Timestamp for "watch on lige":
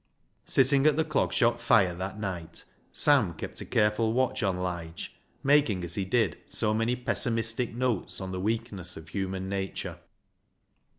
4.13-5.13